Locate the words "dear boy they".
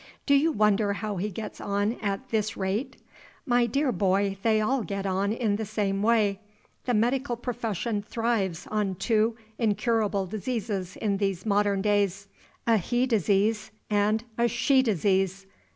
3.67-4.59